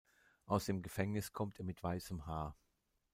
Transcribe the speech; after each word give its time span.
Aus 0.47 0.65
dem 0.65 0.81
Gefängnis 0.81 1.31
kommt 1.31 1.59
er 1.59 1.63
mit 1.63 1.83
weißem 1.83 2.25
Haar. 2.25 2.57